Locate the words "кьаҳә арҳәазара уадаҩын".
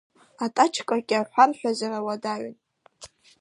1.09-2.55